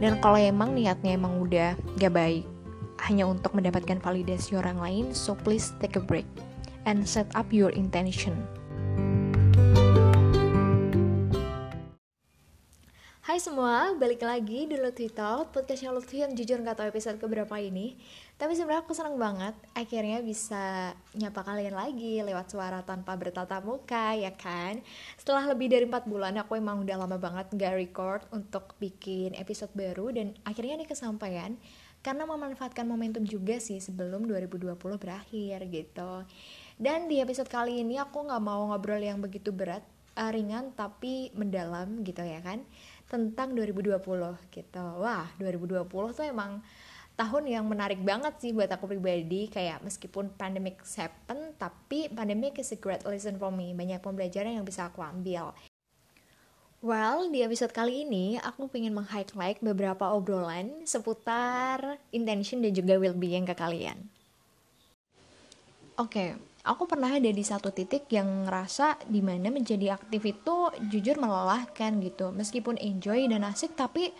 [0.00, 2.44] dan kalau emang niatnya emang udah gak baik
[3.06, 6.26] hanya untuk mendapatkan validasi orang lain so please take a break
[6.88, 8.34] and set up your intention
[13.40, 17.96] Semua, balik lagi di Lutfi Talk, podcastnya Lutfi yang jujur gak tahu episode keberapa ini.
[18.36, 24.12] Tapi sebenarnya aku senang banget akhirnya bisa nyapa kalian lagi lewat suara tanpa bertatap muka,
[24.12, 24.84] ya kan?
[25.16, 29.72] Setelah lebih dari 4 bulan, aku emang udah lama banget gak record untuk bikin episode
[29.72, 31.56] baru Dan akhirnya ini kesampaian
[32.04, 36.28] karena memanfaatkan momentum juga sih sebelum 2020 berakhir gitu.
[36.76, 39.80] Dan di episode kali ini aku gak mau ngobrol yang begitu berat,
[40.20, 42.60] uh, ringan tapi mendalam gitu ya kan
[43.10, 43.98] tentang 2020
[44.54, 44.84] gitu.
[45.02, 45.82] Wah, 2020
[46.14, 46.62] tuh emang
[47.18, 52.72] tahun yang menarik banget sih buat aku pribadi kayak meskipun pandemic happen tapi pandemic is
[52.72, 55.52] a great lesson for me banyak pembelajaran yang bisa aku ambil
[56.80, 63.44] Well, di episode kali ini aku pengen meng-highlight beberapa obrolan seputar intention dan juga well-being
[63.44, 64.08] ke kalian.
[66.00, 66.28] Oke, okay,
[66.64, 70.56] aku pernah ada di satu titik yang ngerasa di mana menjadi aktif itu
[70.92, 72.32] jujur melelahkan gitu.
[72.32, 74.12] Meskipun enjoy dan asik tapi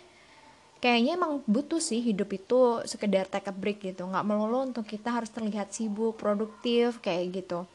[0.81, 4.09] kayaknya emang butuh sih hidup itu sekedar take a break gitu.
[4.09, 7.69] Nggak melulu untuk kita harus terlihat sibuk produktif kayak gitu.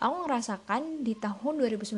[0.00, 1.96] Aku ngerasakan di tahun 2019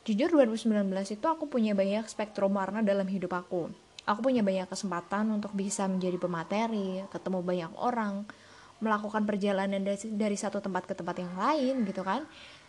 [0.00, 3.68] jujur 2019 itu aku punya banyak spektrum warna dalam hidup aku.
[4.08, 8.24] Aku punya banyak kesempatan untuk bisa menjadi pemateri ketemu banyak orang
[8.80, 12.24] melakukan perjalanan dari, dari satu tempat ke tempat yang lain gitu kan.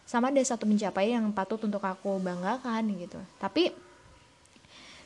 [0.05, 3.19] Sama ada satu pencapaian yang patut untuk aku banggakan gitu.
[3.39, 3.71] Tapi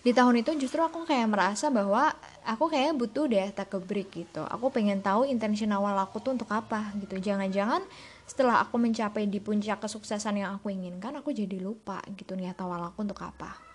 [0.06, 2.14] di tahun itu justru aku kayak merasa bahwa
[2.46, 4.46] aku kayak butuh deh tak ke break gitu.
[4.46, 7.18] Aku pengen tahu intention awal aku tuh untuk apa gitu.
[7.18, 7.82] Jangan-jangan
[8.26, 12.82] setelah aku mencapai di puncak kesuksesan yang aku inginkan aku jadi lupa gitu niat awal
[12.90, 13.75] aku untuk apa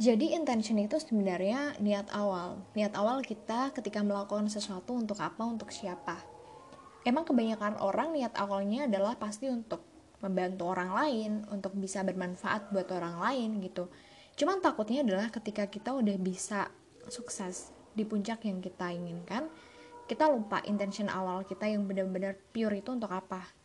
[0.00, 2.64] jadi intention itu sebenarnya niat awal.
[2.72, 6.16] Niat awal kita ketika melakukan sesuatu untuk apa, untuk siapa.
[7.04, 9.84] Emang kebanyakan orang niat awalnya adalah pasti untuk
[10.24, 13.92] membantu orang lain, untuk bisa bermanfaat buat orang lain gitu.
[14.40, 16.72] Cuman takutnya adalah ketika kita udah bisa
[17.12, 19.52] sukses di puncak yang kita inginkan,
[20.08, 23.59] kita lupa intention awal kita yang benar-benar pure itu untuk apa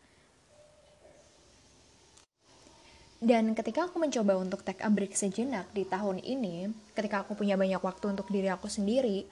[3.23, 7.55] Dan ketika aku mencoba untuk take a break sejenak di tahun ini, ketika aku punya
[7.55, 9.23] banyak waktu untuk diri aku sendiri,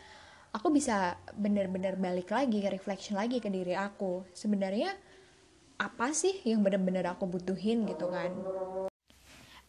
[0.55, 4.23] aku bisa benar-benar balik lagi, reflection lagi ke diri aku.
[4.31, 4.95] Sebenarnya
[5.81, 8.31] apa sih yang benar-benar aku butuhin gitu kan?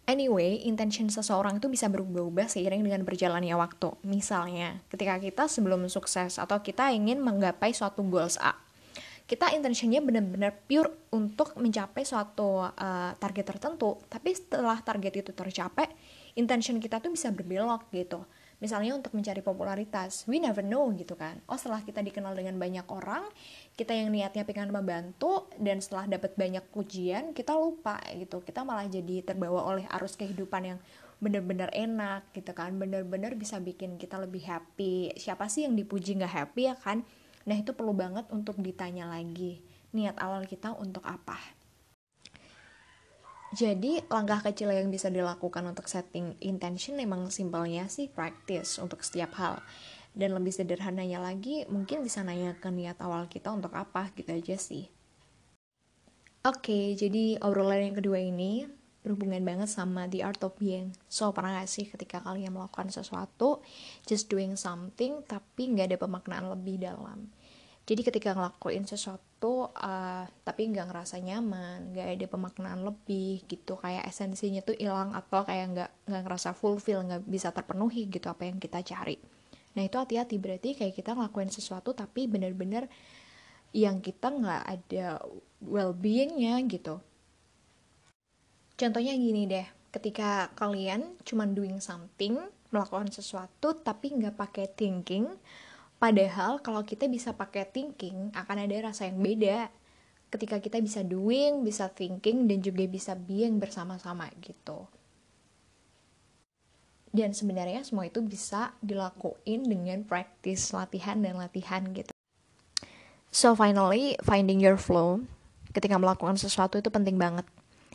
[0.04, 3.96] Anyway, intention seseorang itu bisa berubah-ubah seiring dengan berjalannya waktu.
[4.04, 8.52] Misalnya, ketika kita sebelum sukses atau kita ingin menggapai suatu goals A,
[9.24, 13.96] kita intentionnya benar-benar pure untuk mencapai suatu uh, target tertentu.
[14.04, 15.88] Tapi setelah target itu tercapai
[16.36, 18.20] intention kita tuh bisa berbelok gitu.
[18.60, 21.40] Misalnya untuk mencari popularitas we never know gitu kan.
[21.48, 23.24] Oh setelah kita dikenal dengan banyak orang
[23.72, 28.44] kita yang niatnya pengen membantu dan setelah dapat banyak pujian kita lupa gitu.
[28.44, 30.78] Kita malah jadi terbawa oleh arus kehidupan yang
[31.24, 32.76] bener-bener enak gitu kan.
[32.76, 35.16] Bener-bener bisa bikin kita lebih happy.
[35.16, 37.08] Siapa sih yang dipuji nggak happy ya kan
[37.44, 39.60] Nah, itu perlu banget untuk ditanya lagi,
[39.92, 41.36] niat awal kita untuk apa.
[43.54, 49.30] Jadi, langkah kecil yang bisa dilakukan untuk setting intention memang simpelnya sih practice untuk setiap
[49.38, 49.62] hal.
[50.10, 54.58] Dan lebih sederhananya lagi, mungkin bisa nanya ke niat awal kita untuk apa gitu aja
[54.58, 54.90] sih.
[56.42, 58.66] Oke, jadi obrolan yang kedua ini
[59.04, 60.96] berhubungan banget sama the art of being.
[61.12, 63.60] So, pernah gak sih ketika kalian melakukan sesuatu,
[64.08, 67.28] just doing something, tapi nggak ada pemaknaan lebih dalam.
[67.84, 74.08] Jadi ketika ngelakuin sesuatu, uh, tapi nggak ngerasa nyaman, nggak ada pemaknaan lebih gitu, kayak
[74.08, 78.56] esensinya tuh hilang atau kayak nggak nggak ngerasa fulfill, nggak bisa terpenuhi gitu apa yang
[78.56, 79.20] kita cari.
[79.76, 82.88] Nah itu hati-hati berarti kayak kita ngelakuin sesuatu tapi bener-bener
[83.76, 85.20] yang kita nggak ada
[85.60, 87.04] well-beingnya gitu
[88.74, 92.42] Contohnya gini deh, ketika kalian cuman doing something,
[92.74, 95.30] melakukan sesuatu tapi nggak pakai thinking,
[96.02, 99.70] padahal kalau kita bisa pakai thinking akan ada rasa yang beda.
[100.26, 104.90] Ketika kita bisa doing, bisa thinking, dan juga bisa being bersama-sama gitu.
[107.14, 112.10] Dan sebenarnya semua itu bisa dilakuin dengan practice, latihan, dan latihan gitu.
[113.30, 115.22] So finally, finding your flow
[115.70, 117.46] ketika melakukan sesuatu itu penting banget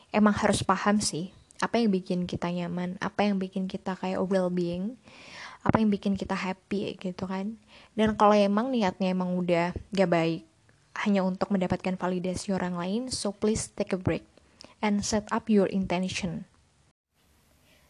[0.10, 4.96] emang harus paham sih apa yang bikin kita nyaman, apa yang bikin kita kayak well-being,
[5.60, 7.60] apa yang bikin kita happy gitu kan.
[8.00, 10.42] Dan kalau emang niatnya emang udah gak baik,
[11.04, 14.24] hanya untuk mendapatkan validasi orang lain, so please take a break
[14.80, 16.48] and set up your intention.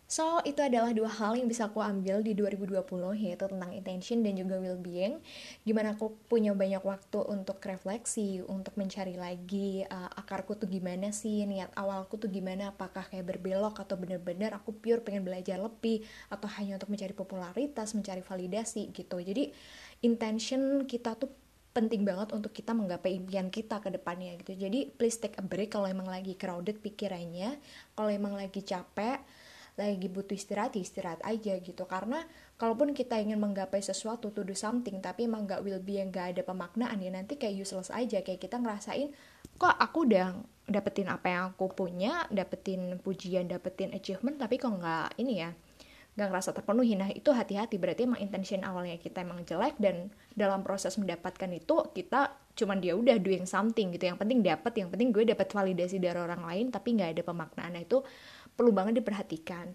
[0.10, 2.82] So, itu adalah dua hal yang bisa aku ambil di 2020
[3.14, 5.22] yaitu tentang intention dan juga well-being.
[5.62, 11.46] Gimana aku punya banyak waktu untuk refleksi, untuk mencari lagi uh, akarku tuh gimana sih,
[11.46, 16.02] niat awalku tuh gimana, apakah kayak berbelok atau bener-bener aku pure pengen belajar lebih
[16.34, 19.22] atau hanya untuk mencari popularitas, mencari validasi gitu.
[19.22, 19.54] Jadi,
[20.02, 21.30] intention kita tuh
[21.70, 24.58] penting banget untuk kita menggapai impian kita ke depannya gitu.
[24.58, 27.62] Jadi please take a break kalau emang lagi crowded pikirannya,
[27.94, 29.22] kalau emang lagi capek,
[29.80, 31.88] lagi butuh istirahat ya istirahat aja gitu.
[31.88, 32.28] Karena
[32.60, 36.36] kalaupun kita ingin menggapai sesuatu to do something tapi emang gak will be yang gak
[36.36, 38.20] ada pemaknaan ya nanti kayak useless aja.
[38.20, 39.16] Kayak kita ngerasain
[39.56, 40.36] kok aku udah
[40.68, 45.52] dapetin apa yang aku punya dapetin pujian dapetin achievement tapi kok nggak ini ya
[46.20, 47.00] nggak ngerasa terpenuhi.
[47.00, 47.80] Nah itu hati-hati.
[47.80, 52.92] Berarti emang intention awalnya kita emang jelek dan dalam proses mendapatkan itu kita cuman dia
[53.00, 54.12] udah doing something gitu.
[54.12, 57.72] Yang penting dapat yang penting gue dapat validasi dari orang lain tapi nggak ada pemaknaan.
[57.72, 58.04] Nah, itu
[58.60, 59.72] perlu banget diperhatikan.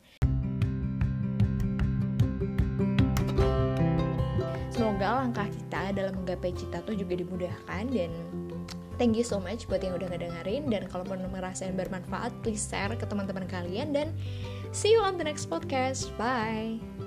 [4.69, 8.13] Semoga langkah kita dalam menggapai cita tuh juga dimudahkan dan
[9.01, 12.93] thank you so much buat yang udah ngedengerin dan kalau mau ngerasain bermanfaat please share
[12.93, 14.13] ke teman-teman kalian dan
[14.75, 16.13] see you on the next podcast.
[16.21, 17.04] Bye.